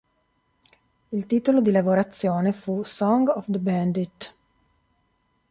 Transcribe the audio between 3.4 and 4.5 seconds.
the Bandit".